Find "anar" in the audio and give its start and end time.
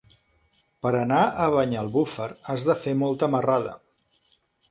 0.99-1.19